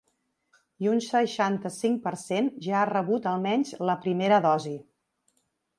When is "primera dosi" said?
4.07-4.79